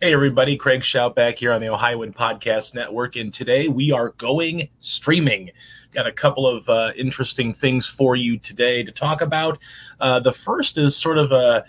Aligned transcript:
Hey 0.00 0.12
everybody, 0.12 0.56
Craig 0.56 0.82
Shoup 0.82 1.16
back 1.16 1.38
here 1.38 1.52
on 1.52 1.60
the 1.60 1.70
Ohioan 1.70 2.12
Podcast 2.12 2.72
Network, 2.72 3.16
and 3.16 3.34
today 3.34 3.66
we 3.66 3.90
are 3.90 4.10
going 4.10 4.68
streaming. 4.78 5.50
Got 5.92 6.06
a 6.06 6.12
couple 6.12 6.46
of 6.46 6.68
uh, 6.68 6.92
interesting 6.96 7.52
things 7.52 7.88
for 7.88 8.14
you 8.14 8.38
today 8.38 8.84
to 8.84 8.92
talk 8.92 9.22
about. 9.22 9.58
Uh, 9.98 10.20
the 10.20 10.32
first 10.32 10.78
is 10.78 10.96
sort 10.96 11.18
of 11.18 11.32
a 11.32 11.64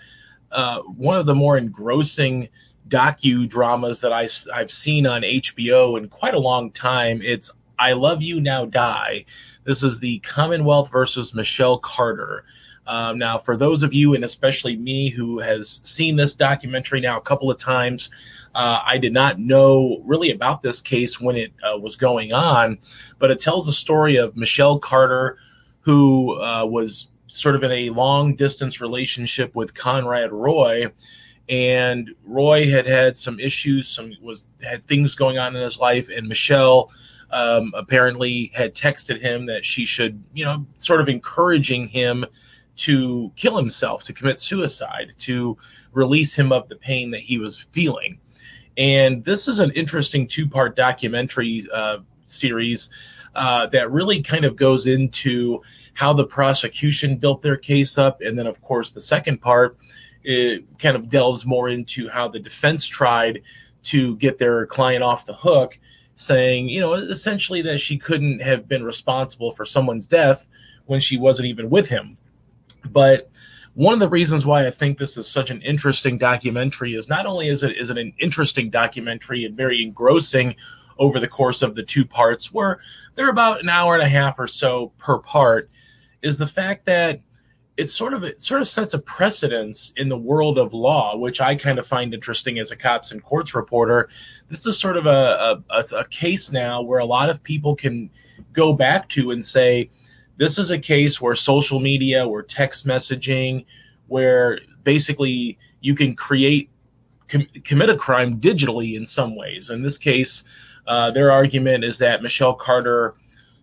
uh, 0.52 0.78
one 0.82 1.18
of 1.18 1.26
the 1.26 1.34
more 1.34 1.58
engrossing 1.58 2.48
docudramas 2.86 4.00
that 4.00 4.12
I, 4.12 4.28
I've 4.56 4.70
seen 4.70 5.08
on 5.08 5.22
HBO 5.22 5.98
in 5.98 6.08
quite 6.08 6.34
a 6.34 6.38
long 6.38 6.70
time. 6.70 7.20
It's 7.22 7.50
I 7.80 7.94
Love 7.94 8.22
You 8.22 8.40
Now 8.40 8.64
Die. 8.64 9.24
This 9.64 9.82
is 9.82 9.98
the 9.98 10.20
Commonwealth 10.20 10.88
versus 10.92 11.34
Michelle 11.34 11.80
Carter. 11.80 12.44
Um, 12.90 13.18
now, 13.18 13.38
for 13.38 13.56
those 13.56 13.84
of 13.84 13.94
you, 13.94 14.16
and 14.16 14.24
especially 14.24 14.76
me, 14.76 15.10
who 15.10 15.38
has 15.38 15.80
seen 15.84 16.16
this 16.16 16.34
documentary 16.34 17.00
now 17.00 17.18
a 17.18 17.20
couple 17.20 17.48
of 17.48 17.56
times, 17.56 18.10
uh, 18.52 18.80
I 18.84 18.98
did 18.98 19.12
not 19.12 19.38
know 19.38 20.02
really 20.04 20.32
about 20.32 20.60
this 20.60 20.80
case 20.80 21.20
when 21.20 21.36
it 21.36 21.52
uh, 21.62 21.78
was 21.78 21.94
going 21.94 22.32
on, 22.32 22.78
but 23.20 23.30
it 23.30 23.38
tells 23.38 23.66
the 23.66 23.72
story 23.72 24.16
of 24.16 24.36
Michelle 24.36 24.80
Carter, 24.80 25.38
who 25.82 26.34
uh, 26.42 26.66
was 26.66 27.06
sort 27.28 27.54
of 27.54 27.62
in 27.62 27.70
a 27.70 27.90
long 27.90 28.34
distance 28.34 28.80
relationship 28.80 29.54
with 29.54 29.72
Conrad 29.72 30.32
Roy. 30.32 30.86
And 31.48 32.10
Roy 32.24 32.68
had 32.68 32.88
had 32.88 33.16
some 33.16 33.38
issues, 33.38 33.86
some 33.86 34.14
was 34.20 34.48
had 34.62 34.84
things 34.88 35.14
going 35.14 35.38
on 35.38 35.54
in 35.54 35.62
his 35.62 35.78
life, 35.78 36.08
and 36.08 36.26
Michelle 36.26 36.90
um, 37.30 37.72
apparently 37.76 38.50
had 38.52 38.74
texted 38.74 39.20
him 39.20 39.46
that 39.46 39.64
she 39.64 39.84
should, 39.84 40.20
you 40.34 40.44
know, 40.44 40.66
sort 40.76 41.00
of 41.00 41.08
encouraging 41.08 41.86
him 41.86 42.26
to 42.80 43.30
kill 43.36 43.56
himself, 43.56 44.02
to 44.04 44.12
commit 44.12 44.40
suicide, 44.40 45.12
to 45.18 45.56
release 45.92 46.34
him 46.34 46.50
of 46.50 46.68
the 46.68 46.76
pain 46.76 47.10
that 47.10 47.20
he 47.20 47.38
was 47.38 47.66
feeling. 47.72 48.18
And 48.78 49.22
this 49.24 49.48
is 49.48 49.58
an 49.60 49.70
interesting 49.72 50.26
two 50.26 50.48
part 50.48 50.76
documentary 50.76 51.66
uh, 51.72 51.98
series 52.24 52.88
uh, 53.34 53.66
that 53.66 53.90
really 53.90 54.22
kind 54.22 54.46
of 54.46 54.56
goes 54.56 54.86
into 54.86 55.60
how 55.92 56.14
the 56.14 56.24
prosecution 56.24 57.16
built 57.16 57.42
their 57.42 57.58
case 57.58 57.98
up. 57.98 58.22
And 58.22 58.38
then, 58.38 58.46
of 58.46 58.62
course, 58.62 58.92
the 58.92 59.02
second 59.02 59.42
part 59.42 59.76
it 60.22 60.64
kind 60.78 60.96
of 60.96 61.08
delves 61.08 61.46
more 61.46 61.68
into 61.68 62.08
how 62.08 62.28
the 62.28 62.38
defense 62.38 62.86
tried 62.86 63.42
to 63.82 64.16
get 64.16 64.38
their 64.38 64.66
client 64.66 65.02
off 65.02 65.26
the 65.26 65.34
hook, 65.34 65.78
saying, 66.16 66.68
you 66.68 66.80
know, 66.80 66.94
essentially 66.94 67.62
that 67.62 67.78
she 67.78 67.98
couldn't 67.98 68.40
have 68.40 68.68
been 68.68 68.84
responsible 68.84 69.52
for 69.52 69.64
someone's 69.64 70.06
death 70.06 70.46
when 70.86 71.00
she 71.00 71.16
wasn't 71.16 71.46
even 71.46 71.70
with 71.70 71.88
him. 71.88 72.18
But 72.84 73.30
one 73.74 73.94
of 73.94 74.00
the 74.00 74.08
reasons 74.08 74.44
why 74.44 74.66
I 74.66 74.70
think 74.70 74.98
this 74.98 75.16
is 75.16 75.28
such 75.28 75.50
an 75.50 75.62
interesting 75.62 76.18
documentary 76.18 76.94
is 76.94 77.08
not 77.08 77.26
only 77.26 77.48
is 77.48 77.62
it 77.62 77.76
is 77.76 77.90
it 77.90 77.98
an 77.98 78.12
interesting 78.18 78.70
documentary 78.70 79.44
and 79.44 79.56
very 79.56 79.82
engrossing 79.82 80.56
over 80.98 81.18
the 81.18 81.28
course 81.28 81.62
of 81.62 81.74
the 81.74 81.82
two 81.82 82.04
parts, 82.04 82.52
where 82.52 82.80
they're 83.14 83.30
about 83.30 83.60
an 83.60 83.68
hour 83.68 83.94
and 83.94 84.02
a 84.02 84.08
half 84.08 84.38
or 84.38 84.46
so 84.46 84.92
per 84.98 85.18
part, 85.18 85.70
is 86.22 86.36
the 86.36 86.46
fact 86.46 86.84
that 86.86 87.20
it 87.76 87.88
sort 87.88 88.12
of 88.12 88.24
it 88.24 88.42
sort 88.42 88.60
of 88.60 88.68
sets 88.68 88.92
a 88.92 88.98
precedence 88.98 89.94
in 89.96 90.10
the 90.10 90.16
world 90.16 90.58
of 90.58 90.74
law, 90.74 91.16
which 91.16 91.40
I 91.40 91.54
kind 91.54 91.78
of 91.78 91.86
find 91.86 92.12
interesting 92.12 92.58
as 92.58 92.70
a 92.70 92.76
cops 92.76 93.10
and 93.10 93.22
courts 93.22 93.54
reporter. 93.54 94.10
This 94.50 94.66
is 94.66 94.78
sort 94.78 94.98
of 94.98 95.06
a, 95.06 95.62
a, 95.70 95.84
a 95.96 96.04
case 96.08 96.52
now 96.52 96.82
where 96.82 96.98
a 96.98 97.06
lot 97.06 97.30
of 97.30 97.42
people 97.42 97.74
can 97.74 98.10
go 98.52 98.74
back 98.74 99.08
to 99.10 99.30
and 99.30 99.42
say, 99.42 99.88
this 100.40 100.58
is 100.58 100.70
a 100.70 100.78
case 100.78 101.20
where 101.20 101.34
social 101.34 101.80
media, 101.80 102.26
where 102.26 102.40
text 102.40 102.86
messaging, 102.86 103.66
where 104.08 104.58
basically 104.84 105.58
you 105.82 105.94
can 105.94 106.16
create 106.16 106.70
com- 107.28 107.46
commit 107.62 107.90
a 107.90 107.96
crime 107.96 108.40
digitally 108.40 108.96
in 108.96 109.04
some 109.04 109.36
ways. 109.36 109.68
In 109.68 109.82
this 109.82 109.98
case, 109.98 110.42
uh, 110.86 111.10
their 111.10 111.30
argument 111.30 111.84
is 111.84 111.98
that 111.98 112.22
Michelle 112.22 112.54
Carter 112.54 113.16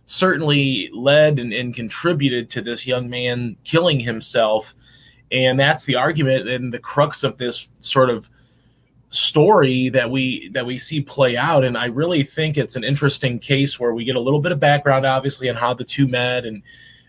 certainly 0.06 0.92
led 0.94 1.40
and, 1.40 1.52
and, 1.52 1.74
contributed 1.74 2.48
to 2.52 2.62
this 2.62 2.86
young 2.86 3.10
man 3.10 3.58
killing 3.64 4.00
himself. 4.00 4.76
And 5.32 5.60
that's 5.60 5.84
the 5.84 5.96
argument 5.96 6.48
and 6.48 6.72
the 6.72 6.80
crux 6.80 7.24
of 7.24 7.40
this 7.40 7.70
sort 7.80 8.12
of 8.12 8.30
story 9.10 9.90
that 9.90 10.10
we 10.10 10.50
that 10.54 10.66
we 10.66 10.78
see 10.78 11.02
play 11.02 11.38
out. 11.38 11.64
And 11.64 11.78
i 11.78 11.86
really 11.86 12.24
think 12.24 12.58
it's 12.58 12.76
an 12.76 12.84
interesting 12.84 13.40
case 13.40 13.80
where 13.80 13.94
we 13.94 14.04
get 14.04 14.16
a 14.16 14.20
little 14.20 14.42
bit 14.42 14.52
of 14.52 14.60
background 14.60 15.06
obviously 15.06 15.50
on 15.50 15.56
how 15.56 15.74
the 15.74 15.84
two 15.84 16.08
met. 16.08 16.46
And 16.46 16.62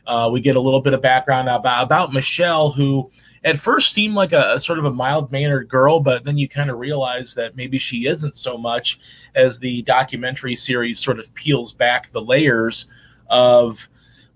uh, 0.06 0.31
we 0.32 0.41
get 0.41 0.56
a 0.56 0.60
little 0.60 0.81
bit 0.81 0.94
of 0.94 1.03
background 1.03 1.48
about 1.48 1.82
about 1.84 2.12
michelle 2.12 2.70
who 2.70 3.10
at 3.44 3.58
first 3.58 3.92
seemed 3.92 4.14
like 4.14 4.32
a, 4.32 4.54
a 4.54 4.60
sort 4.60 4.78
of 4.78 4.87
a 4.87 4.91
mild 4.91 5.31
mannered 5.31 5.69
girl 5.69 6.00
but 6.00 6.25
then 6.25 6.38
you 6.38 6.48
kind 6.48 6.70
of 6.70 6.78
realize 6.78 7.34
that 7.34 7.54
maybe 7.56 7.76
she 7.78 8.06
isn't 8.06 8.34
so 8.34 8.56
much 8.56 9.00
as 9.34 9.58
the 9.58 9.82
documentary 9.82 10.56
series 10.56 10.98
sort 10.98 11.19
of 11.19 11.32
peels 11.34 11.75
back 11.75 12.10
the 12.12 12.20
layers 12.20 12.87
of 13.28 13.87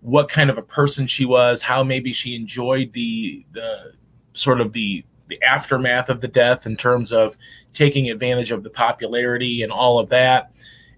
what 0.03 0.29
kind 0.29 0.51
of 0.51 0.59
a 0.59 0.63
person 0.63 1.07
she 1.07 1.25
was 1.25 1.63
how 1.63 1.83
maybe 1.83 2.13
she 2.13 2.35
enjoyed 2.35 2.93
the 2.93 3.47
the 3.53 3.93
sort 4.35 4.61
of 4.61 4.75
the 4.75 5.03
the 5.33 5.47
aftermath 5.47 6.09
of 6.11 6.21
the 6.21 6.29
death 6.29 6.67
in 6.67 6.77
terms 6.77 7.13
of 7.13 7.37
taking 7.73 8.11
advantage 8.11 8.51
of 8.51 8.63
the 8.63 8.71
popularity 8.71 9.63
and 9.63 9.73
all 9.73 9.99
of 9.99 10.09
that. 10.11 10.53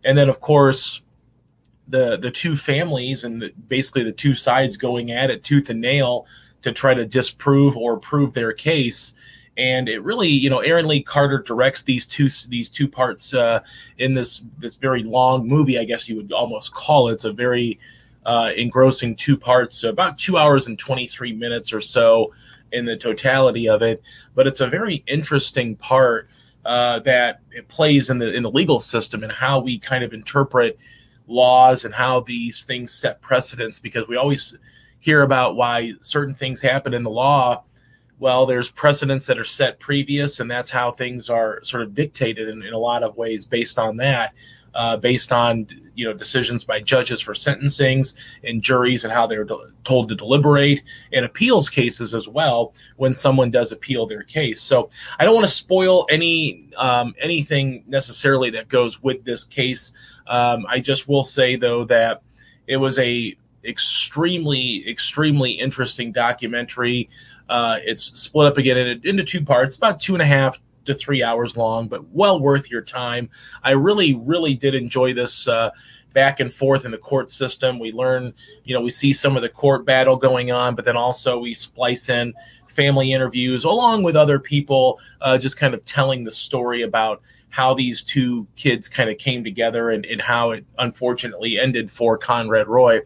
And 0.04 0.18
then, 0.18 0.28
of 0.28 0.40
course, 0.40 1.02
the 1.88 2.16
the 2.16 2.30
two 2.30 2.56
families 2.56 3.24
and 3.24 3.42
the, 3.42 3.52
basically 3.68 4.02
the 4.04 4.12
two 4.12 4.34
sides 4.34 4.76
going 4.76 5.10
at 5.10 5.30
it 5.30 5.44
tooth 5.44 5.70
and 5.70 5.80
nail 5.80 6.26
to 6.62 6.72
try 6.72 6.94
to 6.94 7.04
disprove 7.04 7.76
or 7.76 7.98
prove 7.98 8.32
their 8.32 8.52
case. 8.52 9.14
And 9.56 9.88
it 9.88 10.02
really, 10.02 10.28
you 10.28 10.50
know, 10.50 10.60
Erin 10.60 10.88
Lee 10.88 11.02
Carter 11.02 11.38
directs 11.38 11.82
these 11.82 12.06
two 12.06 12.28
these 12.48 12.70
two 12.70 12.88
parts 12.88 13.34
uh, 13.34 13.60
in 13.98 14.14
this 14.14 14.42
this 14.58 14.76
very 14.76 15.04
long 15.04 15.46
movie. 15.46 15.78
I 15.78 15.84
guess 15.84 16.08
you 16.08 16.16
would 16.16 16.32
almost 16.32 16.74
call 16.74 17.08
it. 17.08 17.14
It's 17.14 17.24
a 17.24 17.32
very 17.32 17.78
uh, 18.26 18.50
engrossing 18.56 19.14
two 19.14 19.36
parts, 19.36 19.76
so 19.76 19.90
about 19.90 20.18
two 20.18 20.38
hours 20.38 20.66
and 20.66 20.78
twenty 20.78 21.06
three 21.06 21.32
minutes 21.32 21.72
or 21.72 21.80
so 21.80 22.32
in 22.74 22.84
the 22.84 22.96
totality 22.96 23.68
of 23.68 23.82
it. 23.82 24.02
But 24.34 24.46
it's 24.46 24.60
a 24.60 24.68
very 24.68 25.04
interesting 25.06 25.76
part 25.76 26.28
uh, 26.64 27.00
that 27.00 27.40
it 27.50 27.68
plays 27.68 28.10
in 28.10 28.18
the 28.18 28.32
in 28.32 28.42
the 28.42 28.50
legal 28.50 28.80
system 28.80 29.22
and 29.22 29.32
how 29.32 29.60
we 29.60 29.78
kind 29.78 30.04
of 30.04 30.12
interpret 30.12 30.78
laws 31.26 31.84
and 31.84 31.94
how 31.94 32.20
these 32.20 32.64
things 32.64 32.92
set 32.92 33.20
precedents. 33.20 33.78
Because 33.78 34.08
we 34.08 34.16
always 34.16 34.56
hear 35.00 35.22
about 35.22 35.56
why 35.56 35.92
certain 36.00 36.34
things 36.34 36.60
happen 36.60 36.94
in 36.94 37.02
the 37.02 37.10
law. 37.10 37.62
Well, 38.20 38.46
there's 38.46 38.70
precedents 38.70 39.26
that 39.26 39.38
are 39.38 39.44
set 39.44 39.80
previous, 39.80 40.40
and 40.40 40.50
that's 40.50 40.70
how 40.70 40.92
things 40.92 41.28
are 41.28 41.62
sort 41.64 41.82
of 41.82 41.94
dictated 41.94 42.48
in, 42.48 42.62
in 42.62 42.72
a 42.72 42.78
lot 42.78 43.02
of 43.02 43.16
ways 43.16 43.44
based 43.44 43.78
on 43.78 43.96
that 43.98 44.32
uh, 44.74 44.96
based 44.96 45.32
on 45.32 45.66
you 45.94 46.04
know 46.04 46.12
decisions 46.12 46.64
by 46.64 46.80
judges 46.80 47.20
for 47.20 47.34
sentencings 47.34 48.14
and 48.42 48.62
juries 48.62 49.04
and 49.04 49.12
how 49.12 49.26
they're 49.26 49.44
de- 49.44 49.70
told 49.84 50.08
to 50.08 50.14
deliberate 50.14 50.82
and 51.12 51.24
appeals 51.24 51.68
cases 51.68 52.14
as 52.14 52.28
well 52.28 52.74
when 52.96 53.14
someone 53.14 53.50
does 53.50 53.72
appeal 53.72 54.06
their 54.06 54.22
case. 54.22 54.60
So 54.60 54.90
i 55.18 55.24
don't 55.24 55.34
want 55.34 55.46
to 55.46 55.52
spoil 55.54 56.06
any 56.10 56.68
um, 56.76 57.14
anything 57.20 57.84
necessarily 57.86 58.50
that 58.50 58.68
goes 58.68 59.02
with 59.02 59.24
this 59.24 59.44
case. 59.44 59.92
Um, 60.26 60.66
i 60.68 60.80
just 60.80 61.08
will 61.08 61.24
say 61.24 61.56
though 61.56 61.84
that 61.84 62.22
it 62.66 62.76
was 62.76 62.98
a 62.98 63.36
extremely 63.64 64.88
extremely 64.88 65.52
interesting 65.52 66.12
documentary. 66.12 67.08
Uh, 67.48 67.78
it's 67.82 68.18
split 68.18 68.46
up 68.46 68.58
again 68.58 68.76
into, 68.76 69.08
into 69.08 69.22
two 69.22 69.44
parts 69.44 69.76
about 69.76 70.00
two 70.00 70.14
and 70.14 70.22
a 70.22 70.26
half 70.26 70.58
to 70.86 70.94
three 70.94 71.22
hours 71.22 71.56
long, 71.56 71.88
but 71.88 72.08
well 72.08 72.40
worth 72.40 72.70
your 72.70 72.82
time. 72.82 73.28
I 73.62 73.72
really, 73.72 74.14
really 74.14 74.54
did 74.54 74.74
enjoy 74.74 75.14
this 75.14 75.48
uh, 75.48 75.70
back 76.12 76.40
and 76.40 76.52
forth 76.52 76.84
in 76.84 76.90
the 76.90 76.98
court 76.98 77.30
system. 77.30 77.78
We 77.78 77.92
learn, 77.92 78.32
you 78.64 78.74
know, 78.74 78.80
we 78.80 78.90
see 78.90 79.12
some 79.12 79.36
of 79.36 79.42
the 79.42 79.48
court 79.48 79.84
battle 79.84 80.16
going 80.16 80.52
on, 80.52 80.74
but 80.74 80.84
then 80.84 80.96
also 80.96 81.38
we 81.38 81.54
splice 81.54 82.08
in 82.08 82.32
family 82.68 83.12
interviews 83.12 83.64
along 83.64 84.02
with 84.02 84.16
other 84.16 84.38
people, 84.38 84.98
uh, 85.20 85.38
just 85.38 85.56
kind 85.56 85.74
of 85.74 85.84
telling 85.84 86.24
the 86.24 86.32
story 86.32 86.82
about 86.82 87.22
how 87.50 87.72
these 87.72 88.02
two 88.02 88.46
kids 88.56 88.88
kind 88.88 89.08
of 89.08 89.16
came 89.18 89.44
together 89.44 89.90
and, 89.90 90.04
and 90.06 90.20
how 90.20 90.50
it 90.50 90.64
unfortunately 90.78 91.58
ended 91.58 91.88
for 91.90 92.18
Conrad 92.18 92.66
Roy. 92.66 93.00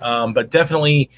Um, 0.00 0.34
but 0.34 0.50
definitely 0.50 1.10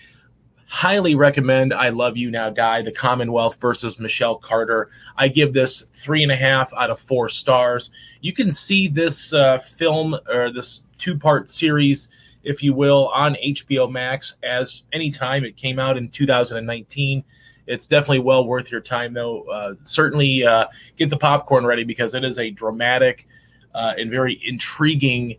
highly 0.67 1.15
recommend 1.15 1.73
I 1.73 1.91
Love 1.91 2.17
You 2.17 2.31
Now 2.31 2.51
Die, 2.51 2.83
the 2.83 2.93
Commonwealth 2.93 3.59
versus 3.61 3.99
Michelle 3.99 4.37
Carter. 4.37 4.91
I 5.17 5.29
give 5.29 5.53
this 5.53 5.85
three 5.93 6.23
and 6.23 6.33
a 6.33 6.37
half 6.37 6.73
out 6.75 6.91
of 6.91 7.01
four 7.01 7.29
stars. 7.29 7.91
You 8.21 8.33
can 8.33 8.51
see 8.51 8.89
this 8.89 9.33
uh, 9.33 9.59
film 9.59 10.17
or 10.29 10.53
this 10.53 10.83
two 10.99 11.17
part 11.17 11.49
series, 11.49 12.09
if 12.43 12.63
you 12.63 12.75
will, 12.75 13.09
on 13.09 13.37
HBO 13.45 13.91
Max 13.91 14.35
as 14.43 14.83
anytime 14.93 15.45
it 15.45 15.57
came 15.57 15.79
out 15.79 15.97
in 15.97 16.09
2019. 16.09 17.25
It's 17.69 17.87
definitely 17.87 18.21
well 18.21 18.45
worth 18.45 18.71
your 18.71 18.81
time, 18.81 19.13
though. 19.13 19.43
Uh, 19.45 19.75
certainly 19.83 20.45
uh, 20.45 20.67
get 20.97 21.11
the 21.11 21.17
popcorn 21.17 21.67
ready 21.67 21.85
because 21.85 22.15
it 22.15 22.25
is 22.25 22.39
a 22.39 22.51
dramatic 22.51 23.27
uh, 23.75 23.95
and 23.99 24.11
very 24.11 24.41
intriguing 24.45 25.37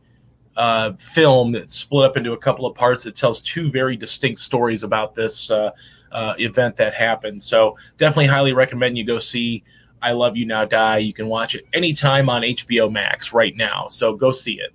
uh, 0.58 0.94
film 0.98 1.52
that's 1.52 1.76
split 1.76 2.10
up 2.10 2.18
into 2.18 2.34
a 2.34 2.38
couple 2.38 2.66
of 2.66 2.76
parts. 2.76 3.04
that 3.04 3.16
tells 3.16 3.40
two 3.40 3.72
very 3.72 3.96
distinct 3.96 4.40
stories 4.40 4.84
about 4.84 5.16
this 5.16 5.50
uh, 5.52 5.72
uh, 6.12 6.34
event 6.40 6.76
that 6.78 6.94
happened. 6.96 7.42
So 7.42 7.78
definitely 7.98 8.26
highly 8.26 8.54
recommend 8.54 8.98
you 8.98 9.06
go 9.06 9.20
see 9.20 9.64
I 10.02 10.12
Love 10.12 10.36
You 10.36 10.46
Now 10.46 10.66
Die. 10.66 10.98
You 10.98 11.14
can 11.14 11.28
watch 11.28 11.56
it 11.56 11.66
anytime 11.74 12.28
on 12.28 12.42
HBO 12.42 12.92
Max 12.92 13.34
right 13.34 13.56
now. 13.56 13.88
So 13.88 14.16
go 14.16 14.32
see 14.32 14.60
it. 14.60 14.74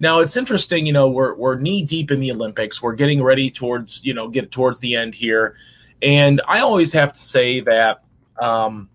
Now 0.00 0.20
it's 0.20 0.36
interesting, 0.36 0.86
you 0.86 0.92
know, 0.92 1.08
we're 1.08 1.34
we're 1.34 1.56
knee 1.56 1.82
deep 1.82 2.10
in 2.10 2.20
the 2.20 2.30
Olympics. 2.30 2.82
We're 2.82 2.94
getting 2.94 3.22
ready 3.22 3.50
towards, 3.50 4.02
you 4.04 4.14
know, 4.14 4.28
get 4.28 4.50
towards 4.50 4.80
the 4.80 4.96
end 4.96 5.14
here. 5.14 5.56
And 6.02 6.40
I 6.46 6.60
always 6.60 6.92
have 6.92 7.12
to 7.12 7.22
say 7.22 7.60
that 7.60 8.02
um, 8.40 8.88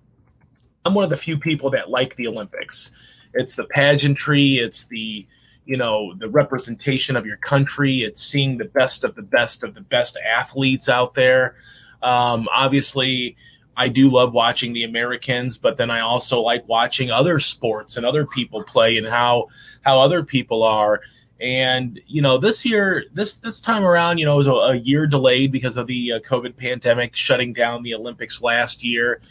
I'm 0.84 0.94
one 0.94 1.04
of 1.04 1.12
the 1.12 1.18
few 1.18 1.38
people 1.38 1.70
that 1.72 1.90
like 1.90 2.16
the 2.16 2.28
Olympics. 2.28 2.92
It's 3.36 3.56
the 3.56 3.66
pageantry, 3.66 4.58
it's 4.58 4.86
the 4.86 5.28
you 5.66 5.78
know 5.78 6.14
the 6.18 6.30
representation 6.30 7.16
of 7.16 7.26
your 7.26 7.38
country. 7.38 8.04
It's 8.04 8.22
seeing 8.22 8.58
the 8.58 8.66
best 8.66 9.04
of 9.04 9.16
the 9.16 9.22
best 9.22 9.64
of 9.64 9.74
the 9.74 9.82
best 9.82 10.18
athletes 10.18 10.90
out 10.90 11.14
there. 11.14 11.56
Um, 12.02 12.48
obviously 12.54 13.36
i 13.78 13.90
do 13.90 14.10
love 14.10 14.32
watching 14.32 14.72
the 14.72 14.84
americans 14.84 15.58
but 15.58 15.76
then 15.76 15.92
i 15.92 16.00
also 16.00 16.40
like 16.40 16.66
watching 16.66 17.12
other 17.12 17.42
sports 17.42 17.98
and 17.98 18.06
other 18.06 18.26
people 18.26 18.64
play 18.64 18.96
and 18.96 19.06
how 19.06 19.48
how 19.86 20.02
other 20.02 20.24
people 20.24 20.64
are. 20.64 21.02
And 21.40 22.00
you 22.08 22.22
know 22.22 22.38
this 22.38 22.64
year 22.64 23.06
this 23.14 23.38
this 23.38 23.60
time 23.60 23.84
around 23.84 24.20
you 24.20 24.26
know 24.26 24.36
it 24.36 24.38
was 24.38 24.48
a, 24.48 24.52
a 24.52 24.76
year 24.76 25.06
delayed 25.06 25.52
because 25.52 25.76
of 25.76 25.86
the 25.86 26.14
uh, 26.14 26.20
covid 26.20 26.56
pandemic 26.56 27.14
shutting 27.14 27.52
down 27.52 27.84
the 27.84 27.94
olympics 27.94 28.42
last 28.42 28.82
year 28.82 29.22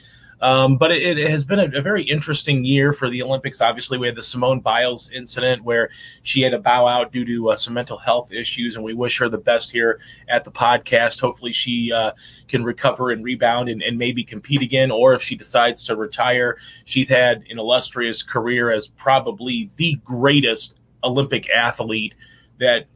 um, 0.41 0.77
but 0.77 0.91
it, 0.93 1.19
it, 1.19 1.31
has 1.31 1.45
been 1.45 1.61
a, 1.61 1.79
a, 1.79 1.81
very 1.81 2.03
interesting 2.03 2.65
year 2.65 2.93
for 2.93 3.09
the 3.09 3.23
Olympics. 3.23 3.61
Obviously, 3.61 3.99
we 3.99 4.07
had 4.07 4.17
the 4.17 4.23
Simone 4.23 4.61
Biles 4.61 5.11
incident 5.11 5.63
where 5.63 5.91
she 6.23 6.43
had 6.43 6.53
to 6.53 6.59
bow 6.59 6.87
out 6.87 7.13
due 7.13 7.25
to 7.25 7.51
uh, 7.51 7.57
some 7.57 7.75
mental 7.75 7.99
health 7.99 8.33
issues, 8.33 8.77
and 8.77 8.85
we 8.85 8.95
wish 8.95 9.19
her 9.19 9.29
the 9.29 9.39
best 9.39 9.71
here 9.71 10.01
at 10.29 10.45
the 10.45 10.51
podcast. 10.51 11.21
Hopefully, 11.21 11.53
she 11.53 11.93
uh, 11.93 12.13
can 12.49 12.65
recover 12.65 13.11
and 13.11 13.25
rebound 13.25 13.69
and, 13.69 13.83
and 13.83 13.97
maybe 13.97 14.25
compete 14.25 14.63
again, 14.63 14.91
or 14.91 15.15
if 15.15 15.23
she 15.23 15.37
decides 15.37 15.85
to 15.85 15.97
retire, 15.97 16.59
she's 16.85 17.09
had 17.09 17.45
an 17.51 17.59
illustrious 17.59 18.23
career 18.23 18.71
as 18.71 18.89
probably 18.89 19.71
the 19.77 19.95
greatest 20.05 20.77
Olympic 21.05 21.49
athlete 21.51 22.15
that 22.59 22.87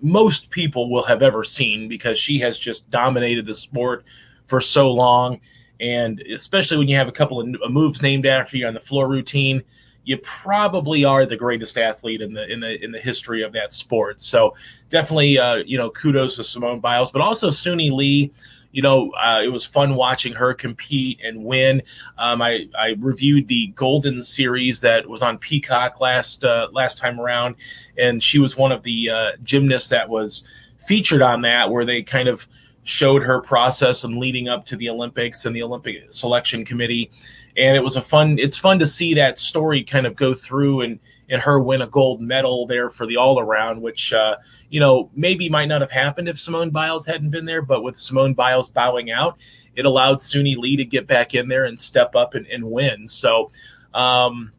most 0.00 0.50
people 0.50 0.90
will 0.90 1.04
have 1.04 1.22
ever 1.22 1.42
seen 1.44 1.88
because 1.88 2.18
she 2.18 2.38
has 2.38 2.58
just 2.58 2.88
dominated 2.90 3.46
the 3.46 3.54
sport 3.54 4.04
for 4.46 4.60
so 4.60 4.90
long 4.90 5.40
and 5.80 6.20
especially 6.20 6.78
when 6.78 6.88
you 6.88 6.96
have 6.96 7.08
a 7.08 7.12
couple 7.12 7.40
of 7.40 7.70
moves 7.70 8.02
named 8.02 8.26
after 8.26 8.56
you 8.56 8.66
on 8.66 8.74
the 8.74 8.80
floor 8.80 9.08
routine, 9.08 9.62
you 10.04 10.18
probably 10.18 11.04
are 11.04 11.26
the 11.26 11.36
greatest 11.36 11.78
athlete 11.78 12.20
in 12.20 12.34
the 12.34 12.50
in 12.52 12.60
the 12.60 12.82
in 12.84 12.92
the 12.92 12.98
history 12.98 13.42
of 13.42 13.52
that 13.52 13.72
sport. 13.72 14.20
So 14.20 14.54
definitely, 14.90 15.38
uh, 15.38 15.56
you 15.56 15.78
know, 15.78 15.90
kudos 15.90 16.36
to 16.36 16.44
Simone 16.44 16.80
Biles, 16.80 17.10
but 17.10 17.22
also 17.22 17.48
Suni 17.48 17.90
Lee. 17.90 18.32
You 18.72 18.82
know, 18.82 19.12
uh, 19.12 19.40
it 19.42 19.48
was 19.48 19.64
fun 19.64 19.94
watching 19.94 20.32
her 20.32 20.52
compete 20.52 21.20
and 21.22 21.44
win. 21.44 21.80
Um, 22.18 22.42
I, 22.42 22.68
I 22.76 22.96
reviewed 22.98 23.46
the 23.46 23.68
Golden 23.68 24.20
Series 24.20 24.80
that 24.80 25.08
was 25.08 25.22
on 25.22 25.38
Peacock 25.38 26.00
last 26.00 26.44
uh, 26.44 26.68
last 26.72 26.98
time 26.98 27.20
around, 27.20 27.54
and 27.96 28.22
she 28.22 28.40
was 28.40 28.56
one 28.56 28.72
of 28.72 28.82
the 28.82 29.10
uh, 29.10 29.30
gymnasts 29.44 29.88
that 29.90 30.08
was 30.08 30.42
featured 30.86 31.22
on 31.22 31.42
that, 31.42 31.70
where 31.70 31.84
they 31.84 32.02
kind 32.02 32.28
of 32.28 32.48
showed 32.84 33.22
her 33.22 33.40
process 33.40 34.04
and 34.04 34.18
leading 34.18 34.48
up 34.48 34.64
to 34.66 34.76
the 34.76 34.88
Olympics 34.88 35.46
and 35.46 35.56
the 35.56 35.62
Olympic 35.62 36.12
selection 36.12 36.64
committee. 36.64 37.10
And 37.56 37.76
it 37.76 37.80
was 37.80 37.96
a 37.96 38.02
fun, 38.02 38.38
it's 38.38 38.58
fun 38.58 38.78
to 38.78 38.86
see 38.86 39.14
that 39.14 39.38
story 39.38 39.82
kind 39.82 40.06
of 40.06 40.14
go 40.16 40.34
through 40.34 40.82
and, 40.82 41.00
and 41.30 41.40
her 41.40 41.58
win 41.60 41.82
a 41.82 41.86
gold 41.86 42.20
medal 42.20 42.66
there 42.66 42.90
for 42.90 43.06
the 43.06 43.16
all 43.16 43.40
around, 43.40 43.80
which, 43.80 44.12
uh, 44.12 44.36
you 44.68 44.80
know, 44.80 45.10
maybe 45.14 45.48
might 45.48 45.66
not 45.66 45.80
have 45.80 45.90
happened 45.90 46.28
if 46.28 46.38
Simone 46.38 46.70
Biles 46.70 47.06
hadn't 47.06 47.30
been 47.30 47.46
there, 47.46 47.62
but 47.62 47.82
with 47.82 47.98
Simone 47.98 48.34
Biles 48.34 48.68
bowing 48.68 49.10
out, 49.10 49.38
it 49.76 49.86
allowed 49.86 50.18
Suni 50.18 50.56
Lee 50.56 50.76
to 50.76 50.84
get 50.84 51.06
back 51.06 51.34
in 51.34 51.48
there 51.48 51.64
and 51.64 51.80
step 51.80 52.14
up 52.14 52.34
and, 52.34 52.46
and 52.48 52.64
win. 52.64 53.08
So, 53.08 53.50
um, 53.94 54.52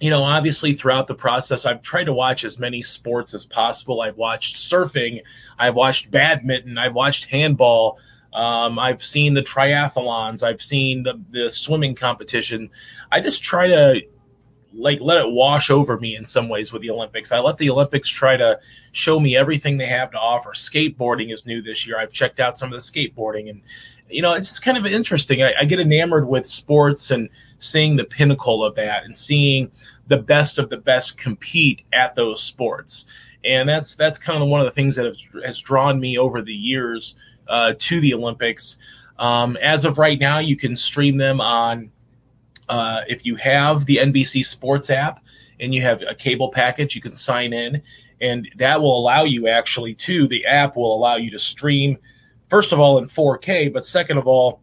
you 0.00 0.10
know, 0.10 0.22
obviously 0.22 0.74
throughout 0.74 1.08
the 1.08 1.14
process, 1.14 1.66
I've 1.66 1.82
tried 1.82 2.04
to 2.04 2.12
watch 2.12 2.44
as 2.44 2.58
many 2.58 2.82
sports 2.82 3.34
as 3.34 3.44
possible. 3.44 4.00
I've 4.00 4.16
watched 4.16 4.56
surfing, 4.56 5.22
I've 5.58 5.74
watched 5.74 6.10
badminton, 6.10 6.78
I've 6.78 6.94
watched 6.94 7.26
handball. 7.26 7.98
Um, 8.32 8.78
I've 8.78 9.02
seen 9.02 9.34
the 9.34 9.42
triathlons, 9.42 10.42
I've 10.42 10.62
seen 10.62 11.02
the, 11.02 11.20
the 11.30 11.50
swimming 11.50 11.94
competition. 11.94 12.70
I 13.10 13.20
just 13.20 13.42
try 13.42 13.66
to 13.66 14.02
like 14.74 14.98
let 15.00 15.18
it 15.18 15.30
wash 15.30 15.70
over 15.70 15.98
me 15.98 16.14
in 16.14 16.24
some 16.24 16.48
ways 16.48 16.72
with 16.72 16.82
the 16.82 16.90
Olympics. 16.90 17.32
I 17.32 17.40
let 17.40 17.56
the 17.56 17.70
Olympics 17.70 18.08
try 18.08 18.36
to 18.36 18.60
show 18.92 19.18
me 19.18 19.36
everything 19.36 19.78
they 19.78 19.86
have 19.86 20.10
to 20.12 20.18
offer. 20.18 20.50
Skateboarding 20.50 21.32
is 21.32 21.46
new 21.46 21.62
this 21.62 21.86
year. 21.86 21.98
I've 21.98 22.12
checked 22.12 22.38
out 22.38 22.58
some 22.58 22.72
of 22.72 22.78
the 22.78 22.84
skateboarding 22.92 23.48
and 23.50 23.62
you 24.10 24.22
know, 24.22 24.32
it's 24.32 24.48
just 24.48 24.62
kind 24.62 24.78
of 24.78 24.86
interesting. 24.86 25.42
I, 25.42 25.54
I, 25.60 25.64
get 25.64 25.80
enamored 25.80 26.28
with 26.28 26.46
sports 26.46 27.10
and 27.10 27.28
seeing 27.58 27.96
the 27.96 28.04
pinnacle 28.04 28.64
of 28.64 28.74
that 28.76 29.04
and 29.04 29.16
seeing 29.16 29.70
the 30.06 30.16
best 30.16 30.58
of 30.58 30.70
the 30.70 30.76
best 30.76 31.18
compete 31.18 31.82
at 31.92 32.14
those 32.14 32.42
sports. 32.42 33.06
And 33.44 33.68
that's 33.68 33.94
that's 33.94 34.18
kind 34.18 34.42
of 34.42 34.48
one 34.48 34.60
of 34.60 34.66
the 34.66 34.72
things 34.72 34.96
that 34.96 35.04
has, 35.04 35.22
has 35.44 35.58
drawn 35.60 36.00
me 36.00 36.18
over 36.18 36.42
the 36.42 36.52
years 36.52 37.16
uh, 37.48 37.74
to 37.78 38.00
the 38.00 38.14
Olympics. 38.14 38.78
Um, 39.18 39.56
as 39.58 39.84
of 39.84 39.98
right 39.98 40.18
now, 40.18 40.38
you 40.38 40.56
can 40.56 40.76
stream 40.76 41.16
them 41.16 41.40
on 41.40 41.90
uh, 42.68 43.02
if 43.08 43.24
you 43.24 43.36
have 43.36 43.86
the 43.86 43.96
NBC 43.96 44.44
Sports 44.44 44.90
app 44.90 45.22
and 45.60 45.74
you 45.74 45.82
have 45.82 46.02
a 46.08 46.14
cable 46.14 46.50
package, 46.50 46.94
you 46.94 47.02
can 47.02 47.14
sign 47.14 47.52
in, 47.52 47.82
and 48.20 48.48
that 48.56 48.80
will 48.80 48.98
allow 48.98 49.24
you 49.24 49.48
actually 49.48 49.94
to 49.94 50.28
the 50.28 50.44
app 50.46 50.76
will 50.76 50.94
allow 50.94 51.16
you 51.16 51.30
to 51.30 51.38
stream 51.38 51.98
first 52.48 52.72
of 52.72 52.80
all 52.80 52.98
in 52.98 53.06
4K, 53.06 53.72
but 53.72 53.86
second 53.86 54.18
of 54.18 54.26
all, 54.26 54.60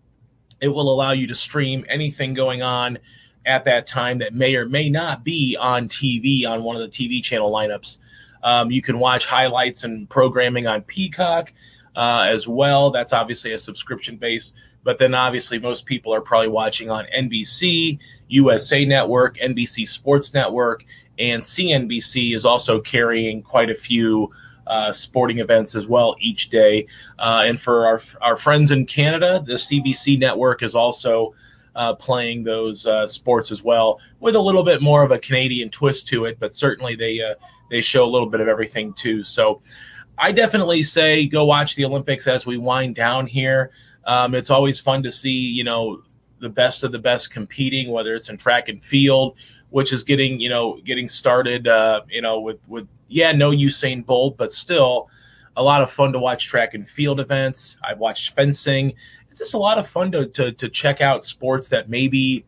it 0.61 0.67
will 0.67 0.91
allow 0.91 1.11
you 1.11 1.27
to 1.27 1.35
stream 1.35 1.85
anything 1.89 2.33
going 2.33 2.61
on 2.61 2.97
at 3.45 3.65
that 3.65 3.85
time 3.85 4.17
that 4.19 4.33
may 4.33 4.55
or 4.55 4.67
may 4.67 4.89
not 4.89 5.23
be 5.23 5.55
on 5.59 5.87
TV 5.87 6.47
on 6.47 6.63
one 6.63 6.75
of 6.75 6.81
the 6.81 6.87
TV 6.87 7.23
channel 7.23 7.51
lineups. 7.51 7.97
Um, 8.43 8.71
you 8.71 8.81
can 8.81 8.99
watch 8.99 9.25
highlights 9.25 9.83
and 9.83 10.09
programming 10.09 10.67
on 10.67 10.81
Peacock 10.81 11.51
uh, 11.95 12.25
as 12.27 12.47
well. 12.47 12.91
That's 12.91 13.13
obviously 13.13 13.53
a 13.53 13.59
subscription 13.59 14.17
base. 14.17 14.53
But 14.83 14.99
then 14.99 15.15
obviously, 15.15 15.57
most 15.57 15.85
people 15.85 16.13
are 16.13 16.21
probably 16.21 16.49
watching 16.49 16.91
on 16.91 17.05
NBC, 17.15 17.97
USA 18.27 18.85
Network, 18.85 19.37
NBC 19.37 19.87
Sports 19.87 20.33
Network, 20.33 20.85
and 21.17 21.41
CNBC 21.41 22.35
is 22.35 22.45
also 22.45 22.79
carrying 22.79 23.41
quite 23.41 23.71
a 23.71 23.75
few 23.75 24.31
uh, 24.67 24.91
sporting 24.91 25.39
events 25.39 25.75
as 25.75 25.87
well 25.87 26.15
each 26.19 26.49
day. 26.49 26.87
Uh, 27.19 27.43
and 27.45 27.59
for 27.59 27.85
our, 27.85 28.01
our 28.21 28.37
friends 28.37 28.71
in 28.71 28.85
Canada, 28.85 29.43
the 29.45 29.53
CBC 29.53 30.19
network 30.19 30.63
is 30.63 30.75
also 30.75 31.33
uh, 31.75 31.93
playing 31.93 32.43
those 32.43 32.87
uh, 32.87 33.07
sports 33.07 33.51
as 33.51 33.63
well, 33.63 33.99
with 34.19 34.35
a 34.35 34.39
little 34.39 34.63
bit 34.63 34.81
more 34.81 35.03
of 35.03 35.11
a 35.11 35.19
Canadian 35.19 35.69
twist 35.69 36.07
to 36.07 36.25
it. 36.25 36.39
But 36.39 36.53
certainly 36.53 36.95
they 36.95 37.21
uh, 37.21 37.35
they 37.69 37.81
show 37.81 38.05
a 38.05 38.09
little 38.09 38.29
bit 38.29 38.41
of 38.41 38.47
everything 38.47 38.93
too. 38.93 39.23
So 39.23 39.61
I 40.17 40.31
definitely 40.31 40.83
say 40.83 41.25
go 41.25 41.45
watch 41.45 41.75
the 41.75 41.85
Olympics 41.85 42.27
as 42.27 42.45
we 42.45 42.57
wind 42.57 42.95
down 42.95 43.27
here. 43.27 43.71
Um, 44.05 44.35
it's 44.35 44.49
always 44.49 44.79
fun 44.79 45.03
to 45.03 45.11
see 45.11 45.29
you 45.29 45.63
know 45.63 46.03
the 46.39 46.49
best 46.49 46.83
of 46.83 46.91
the 46.91 46.99
best 46.99 47.31
competing, 47.31 47.91
whether 47.91 48.15
it's 48.15 48.29
in 48.29 48.37
track 48.37 48.69
and 48.69 48.83
field, 48.83 49.35
which 49.69 49.91
is 49.91 50.03
getting 50.03 50.39
you 50.39 50.49
know 50.49 50.79
getting 50.85 51.09
started. 51.09 51.67
Uh, 51.67 52.01
you 52.09 52.21
know 52.21 52.39
with 52.39 52.59
with 52.67 52.87
yeah, 53.07 53.31
no 53.31 53.51
Usain 53.51 54.05
Bolt, 54.05 54.37
but 54.37 54.51
still 54.51 55.09
a 55.57 55.63
lot 55.63 55.81
of 55.81 55.91
fun 55.91 56.11
to 56.13 56.19
watch 56.19 56.47
track 56.47 56.73
and 56.73 56.87
field 56.87 57.19
events. 57.19 57.77
I've 57.83 57.99
watched 57.99 58.35
fencing. 58.35 58.93
It's 59.29 59.39
just 59.39 59.53
a 59.53 59.59
lot 59.59 59.77
of 59.77 59.87
fun 59.87 60.11
to, 60.11 60.27
to, 60.27 60.51
to 60.51 60.69
check 60.69 61.01
out 61.01 61.25
sports 61.25 61.67
that 61.69 61.89
maybe 61.89 62.45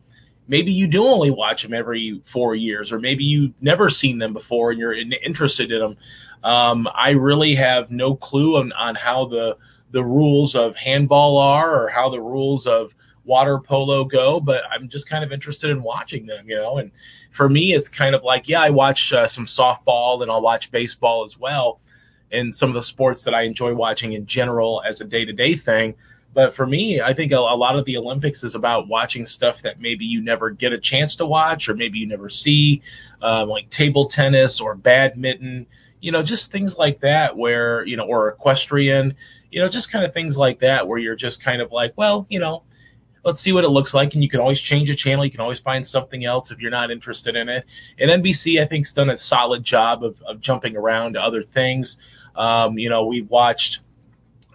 maybe 0.48 0.72
you 0.72 0.86
do 0.86 1.06
only 1.06 1.30
watch 1.30 1.62
them 1.62 1.74
every 1.74 2.20
four 2.24 2.54
years, 2.54 2.90
or 2.90 2.98
maybe 2.98 3.22
you've 3.22 3.52
never 3.60 3.90
seen 3.90 4.18
them 4.18 4.32
before 4.32 4.70
and 4.70 4.80
you're 4.80 4.94
interested 4.94 5.70
in 5.70 5.78
them. 5.80 5.96
Um, 6.42 6.88
I 6.94 7.10
really 7.10 7.54
have 7.54 7.90
no 7.90 8.16
clue 8.16 8.56
on, 8.56 8.72
on 8.72 8.94
how 8.94 9.26
the 9.26 9.56
the 9.90 10.04
rules 10.04 10.54
of 10.54 10.76
handball 10.76 11.38
are 11.38 11.84
or 11.84 11.88
how 11.88 12.10
the 12.10 12.20
rules 12.20 12.66
of 12.66 12.94
water 13.28 13.58
polo 13.58 14.04
go, 14.04 14.40
but 14.40 14.64
I'm 14.72 14.88
just 14.88 15.08
kind 15.08 15.22
of 15.22 15.30
interested 15.30 15.70
in 15.70 15.82
watching 15.82 16.26
them, 16.26 16.48
you 16.48 16.56
know. 16.56 16.78
And 16.78 16.90
for 17.30 17.48
me, 17.48 17.74
it's 17.74 17.88
kind 17.88 18.14
of 18.14 18.24
like, 18.24 18.48
yeah, 18.48 18.62
I 18.62 18.70
watch 18.70 19.12
uh, 19.12 19.28
some 19.28 19.46
softball 19.46 20.22
and 20.22 20.30
I'll 20.30 20.40
watch 20.40 20.72
baseball 20.72 21.24
as 21.24 21.38
well, 21.38 21.78
and 22.32 22.52
some 22.52 22.70
of 22.70 22.74
the 22.74 22.82
sports 22.82 23.22
that 23.24 23.34
I 23.34 23.42
enjoy 23.42 23.74
watching 23.74 24.14
in 24.14 24.26
general 24.26 24.82
as 24.84 25.00
a 25.00 25.04
day 25.04 25.24
to 25.26 25.32
day 25.32 25.54
thing. 25.54 25.94
But 26.34 26.54
for 26.54 26.66
me, 26.66 27.00
I 27.00 27.12
think 27.12 27.32
a, 27.32 27.36
a, 27.36 27.56
lot 27.56 27.76
of 27.76 27.84
the 27.84 27.96
Olympics 27.96 28.44
is 28.44 28.54
about 28.54 28.86
watching 28.86 29.26
stuff 29.26 29.62
that 29.62 29.80
maybe 29.80 30.04
you 30.04 30.20
never 30.20 30.50
get 30.50 30.72
a 30.72 30.78
chance 30.78 31.16
to 31.16 31.26
watch, 31.26 31.68
or 31.68 31.74
maybe 31.74 31.98
you 31.98 32.06
never 32.06 32.28
see, 32.28 32.82
um, 33.22 33.48
like 33.48 33.68
table 33.70 34.06
tennis 34.06 34.60
or 34.60 34.74
badminton, 34.74 35.66
you 36.00 36.12
know, 36.12 36.22
just 36.22 36.50
things 36.50 36.78
like 36.78 37.00
that, 37.00 37.36
where 37.36 37.84
you 37.86 37.96
know, 37.96 38.04
or 38.04 38.28
equestrian, 38.28 39.14
you 39.50 39.60
know, 39.60 39.68
just 39.68 39.90
kind 39.90 40.04
of 40.04 40.12
things 40.14 40.36
like 40.36 40.60
that, 40.60 40.86
where 40.86 40.98
you're 40.98 41.16
just 41.16 41.42
kind 41.42 41.60
of 41.60 41.72
like, 41.72 41.92
well, 41.96 42.26
you 42.28 42.38
know, 42.38 42.62
let's 43.24 43.40
see 43.40 43.52
what 43.52 43.64
it 43.64 43.68
looks 43.68 43.94
like. 43.94 44.14
And 44.14 44.22
you 44.22 44.28
can 44.28 44.40
always 44.40 44.60
change 44.60 44.90
a 44.90 44.94
channel. 44.94 45.24
You 45.24 45.30
can 45.30 45.40
always 45.40 45.60
find 45.60 45.86
something 45.86 46.24
else 46.24 46.50
if 46.50 46.60
you're 46.60 46.70
not 46.70 46.90
interested 46.90 47.36
in 47.36 47.48
it. 47.48 47.64
And 47.98 48.10
NBC, 48.22 48.60
I 48.60 48.64
think, 48.64 48.86
has 48.86 48.92
done 48.92 49.10
a 49.10 49.18
solid 49.18 49.64
job 49.64 50.04
of, 50.04 50.20
of 50.22 50.40
jumping 50.40 50.76
around 50.76 51.14
to 51.14 51.22
other 51.22 51.42
things. 51.42 51.98
Um, 52.36 52.78
you 52.78 52.88
know, 52.88 53.04
we 53.04 53.22
watched, 53.22 53.80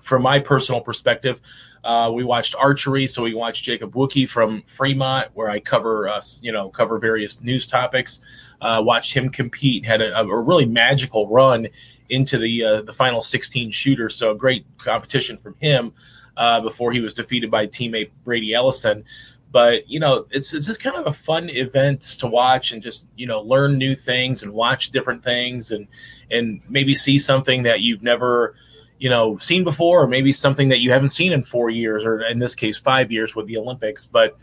from 0.02 0.22
my 0.22 0.40
personal 0.40 0.82
perspective, 0.82 1.40
uh, 1.84 2.10
we 2.14 2.24
watched 2.24 2.56
archery, 2.56 3.08
so 3.08 3.24
we 3.24 3.34
watched 3.34 3.64
Jacob 3.64 3.94
Wukie 3.94 4.30
from 4.30 4.64
Fremont, 4.68 5.28
where 5.34 5.50
I 5.50 5.60
cover, 5.60 6.08
uh, 6.08 6.22
you 6.42 6.52
know, 6.52 6.70
cover 6.70 6.98
various 6.98 7.42
news 7.42 7.68
topics. 7.68 8.22
Uh, 8.62 8.82
watched 8.82 9.14
him 9.14 9.30
compete, 9.30 9.86
had 9.86 10.02
a, 10.02 10.18
a, 10.18 10.42
really 10.42 10.66
magical 10.66 11.28
run 11.28 11.68
into 12.08 12.38
the 12.38 12.64
uh, 12.64 12.82
the 12.84 12.94
final 12.94 13.22
16 13.22 13.72
shooter. 13.72 14.08
So 14.08 14.32
a 14.32 14.36
great 14.36 14.66
competition 14.78 15.38
from 15.38 15.56
him 15.60 15.92
uh, 16.38 16.62
before 16.62 16.92
he 16.92 17.00
was 17.00 17.14
defeated 17.14 17.52
by 17.52 17.68
teammate 17.68 18.12
Brady 18.24 18.54
Ellison. 18.54 19.04
But 19.52 19.88
you 19.88 20.00
know, 20.00 20.26
it's 20.32 20.54
it's 20.54 20.66
just 20.66 20.82
kind 20.82 20.96
of 20.96 21.06
a 21.06 21.14
fun 21.14 21.50
event 21.50 22.02
to 22.20 22.28
watch 22.28 22.72
and 22.72 22.82
just 22.82 23.06
you 23.16 23.28
know 23.28 23.42
learn 23.42 23.78
new 23.78 23.96
things 23.96 24.42
and 24.42 24.52
watch 24.52 24.90
different 24.90 25.24
things 25.24 25.72
and 25.72 25.88
and 26.32 26.62
maybe 26.70 26.96
see 26.96 27.20
something 27.20 27.64
that 27.64 27.82
you've 27.82 28.02
never 28.02 28.56
you 28.98 29.10
know 29.10 29.38
seen 29.38 29.64
before 29.64 30.04
or 30.04 30.08
maybe 30.08 30.32
something 30.32 30.70
that 30.70 30.80
you 30.80 30.92
haven't 30.92 31.10
seen 31.10 31.32
in 31.32 31.44
four 31.44 31.70
years 31.70 32.04
or 32.04 32.24
in 32.24 32.40
this 32.40 32.56
case 32.56 32.78
five 32.78 33.12
years 33.12 33.36
with 33.36 33.46
the 33.46 33.58
Olympics. 33.58 34.06
But 34.06 34.38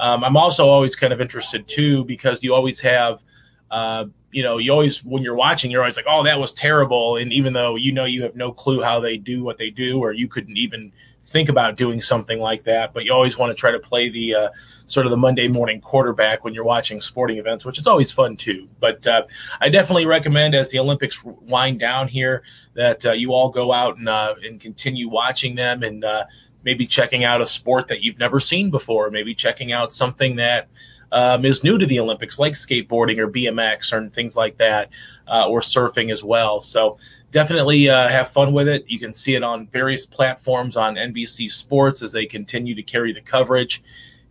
um, 0.00 0.24
I'm 0.24 0.36
also 0.36 0.68
always 0.68 0.96
kind 0.96 1.12
of 1.12 1.20
interested 1.20 1.68
too 1.68 2.04
because 2.04 2.42
you 2.42 2.52
always 2.52 2.80
have 2.80 3.22
uh, 3.70 4.06
you 4.30 4.42
know, 4.42 4.58
you 4.58 4.70
always 4.70 5.04
when 5.04 5.22
you're 5.22 5.34
watching, 5.34 5.70
you're 5.70 5.80
always 5.80 5.96
like, 5.96 6.06
"Oh, 6.08 6.22
that 6.24 6.38
was 6.38 6.52
terrible," 6.52 7.16
and 7.16 7.32
even 7.32 7.52
though 7.52 7.76
you 7.76 7.92
know 7.92 8.04
you 8.04 8.22
have 8.22 8.36
no 8.36 8.52
clue 8.52 8.82
how 8.82 9.00
they 9.00 9.16
do 9.16 9.42
what 9.42 9.58
they 9.58 9.70
do, 9.70 9.98
or 9.98 10.12
you 10.12 10.28
couldn't 10.28 10.56
even 10.56 10.92
think 11.26 11.48
about 11.48 11.76
doing 11.76 12.00
something 12.00 12.38
like 12.38 12.64
that, 12.64 12.94
but 12.94 13.04
you 13.04 13.12
always 13.12 13.36
want 13.36 13.50
to 13.50 13.54
try 13.54 13.72
to 13.72 13.78
play 13.78 14.08
the 14.08 14.34
uh, 14.34 14.48
sort 14.86 15.06
of 15.06 15.10
the 15.10 15.16
Monday 15.16 15.48
morning 15.48 15.80
quarterback 15.80 16.44
when 16.44 16.54
you're 16.54 16.64
watching 16.64 17.00
sporting 17.00 17.38
events, 17.38 17.64
which 17.64 17.78
is 17.78 17.86
always 17.86 18.12
fun 18.12 18.36
too. 18.36 18.68
But 18.80 19.06
uh, 19.06 19.24
I 19.60 19.68
definitely 19.68 20.06
recommend 20.06 20.54
as 20.54 20.70
the 20.70 20.78
Olympics 20.78 21.22
wind 21.24 21.80
down 21.80 22.06
here 22.08 22.42
that 22.74 23.04
uh, 23.04 23.12
you 23.12 23.32
all 23.32 23.48
go 23.48 23.72
out 23.72 23.96
and 23.96 24.08
uh, 24.08 24.34
and 24.42 24.60
continue 24.60 25.08
watching 25.08 25.56
them 25.56 25.82
and 25.82 26.04
uh, 26.04 26.24
maybe 26.62 26.86
checking 26.86 27.24
out 27.24 27.40
a 27.40 27.46
sport 27.46 27.88
that 27.88 28.02
you've 28.02 28.18
never 28.18 28.38
seen 28.38 28.70
before, 28.70 29.10
maybe 29.10 29.34
checking 29.34 29.72
out 29.72 29.92
something 29.92 30.36
that 30.36 30.68
um, 31.12 31.44
is 31.44 31.64
new 31.64 31.78
to 31.78 31.86
the 31.86 32.00
Olympics, 32.00 32.38
like 32.38 32.54
skateboarding 32.54 33.18
or 33.18 33.28
BMX 33.28 33.92
or 33.92 34.08
things 34.10 34.36
like 34.36 34.58
that, 34.58 34.90
uh, 35.28 35.48
or 35.48 35.60
surfing 35.60 36.12
as 36.12 36.22
well. 36.22 36.60
So 36.60 36.98
definitely 37.36 37.86
uh, 37.90 38.08
have 38.08 38.30
fun 38.30 38.54
with 38.54 38.66
it. 38.66 38.86
You 38.88 38.98
can 38.98 39.12
see 39.12 39.34
it 39.34 39.42
on 39.42 39.66
various 39.66 40.06
platforms 40.06 40.74
on 40.74 40.94
NBC 40.94 41.52
Sports 41.52 42.00
as 42.00 42.10
they 42.10 42.24
continue 42.24 42.74
to 42.74 42.82
carry 42.82 43.12
the 43.12 43.20
coverage, 43.20 43.82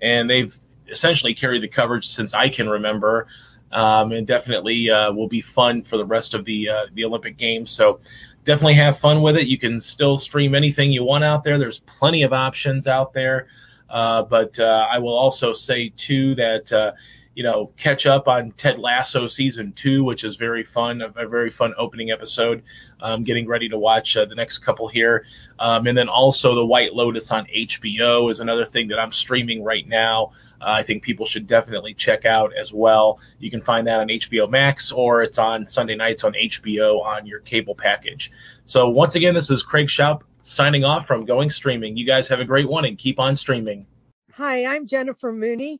and 0.01 0.27
they've 0.27 0.59
essentially 0.87 1.35
carried 1.35 1.61
the 1.61 1.67
coverage 1.67 2.07
since 2.07 2.33
I 2.33 2.49
can 2.49 2.67
remember. 2.67 3.27
Um, 3.71 4.11
and 4.11 4.25
definitely 4.25 4.89
uh, 4.89 5.11
will 5.11 5.27
be 5.27 5.41
fun 5.41 5.83
for 5.83 5.97
the 5.97 6.05
rest 6.05 6.33
of 6.33 6.45
the 6.45 6.67
uh, 6.67 6.85
the 6.95 7.05
Olympic 7.05 7.37
Games. 7.37 7.69
So 7.69 7.99
definitely 8.43 8.73
have 8.73 8.97
fun 8.97 9.21
with 9.21 9.37
it. 9.37 9.45
You 9.45 9.59
can 9.59 9.79
still 9.79 10.17
stream 10.17 10.55
anything 10.55 10.91
you 10.91 11.03
want 11.03 11.23
out 11.23 11.43
there. 11.43 11.59
There's 11.59 11.81
plenty 11.81 12.23
of 12.23 12.33
options 12.33 12.87
out 12.87 13.13
there. 13.13 13.45
Uh, 13.87 14.23
but 14.23 14.59
uh, 14.59 14.87
I 14.91 14.97
will 14.97 15.13
also 15.13 15.53
say 15.53 15.93
too 15.95 16.33
that 16.35 16.73
uh, 16.73 16.93
you 17.35 17.43
know 17.43 17.71
catch 17.77 18.05
up 18.05 18.27
on 18.27 18.51
Ted 18.51 18.79
Lasso 18.79 19.27
season 19.27 19.73
two, 19.73 20.03
which 20.03 20.23
is 20.23 20.37
very 20.37 20.63
fun, 20.63 21.01
a, 21.01 21.27
very 21.27 21.51
fun 21.51 21.73
opening 21.77 22.09
episode. 22.09 22.63
Um, 23.01 23.23
getting 23.23 23.45
ready 23.45 23.69
to 23.69 23.77
watch 23.77 24.15
uh, 24.17 24.25
the 24.25 24.35
next 24.35 24.59
couple 24.59 24.87
here, 24.87 25.25
um, 25.59 25.85
and 25.85 25.97
then 25.97 26.07
also 26.07 26.55
the 26.55 26.65
White 26.65 26.93
Lotus 26.93 27.29
on 27.31 27.45
HBO 27.47 28.31
is 28.31 28.39
another 28.39 28.65
thing 28.65 28.87
that 28.87 28.99
I'm 28.99 29.11
streaming 29.11 29.63
right 29.63 29.87
now. 29.87 30.31
Uh, 30.61 30.69
I 30.69 30.83
think 30.83 31.03
people 31.03 31.25
should 31.25 31.45
definitely 31.45 31.93
check 31.93 32.25
out 32.25 32.53
as 32.57 32.73
well. 32.73 33.19
You 33.39 33.51
can 33.51 33.61
find 33.61 33.85
that 33.87 33.99
on 33.99 34.07
HBO 34.07 34.49
Max 34.49 34.91
or 34.91 35.21
it's 35.21 35.37
on 35.37 35.65
Sunday 35.65 35.95
nights 35.95 36.23
on 36.23 36.33
HBO 36.33 37.03
on 37.03 37.25
your 37.25 37.41
cable 37.41 37.75
package. 37.75 38.31
So 38.65 38.89
once 38.89 39.15
again, 39.15 39.35
this 39.35 39.51
is 39.51 39.61
Craig 39.61 39.87
Shoup 39.87 40.21
signing 40.41 40.85
off 40.85 41.05
from 41.05 41.25
Going 41.25 41.49
Streaming. 41.49 41.97
You 41.97 42.05
guys 42.05 42.27
have 42.29 42.39
a 42.39 42.45
great 42.45 42.69
one 42.69 42.85
and 42.85 42.97
keep 42.97 43.19
on 43.19 43.35
streaming. 43.35 43.85
Hi, 44.33 44.65
I'm 44.65 44.85
Jennifer 44.85 45.31
Mooney. 45.31 45.79